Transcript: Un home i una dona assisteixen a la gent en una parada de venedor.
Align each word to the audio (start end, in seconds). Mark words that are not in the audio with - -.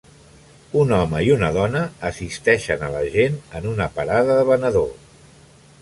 Un 0.83 0.93
home 0.99 1.19
i 1.27 1.29
una 1.33 1.49
dona 1.57 1.83
assisteixen 2.11 2.87
a 2.87 2.91
la 2.97 3.05
gent 3.19 3.39
en 3.61 3.69
una 3.75 3.91
parada 3.99 4.41
de 4.41 4.49
venedor. 4.53 4.93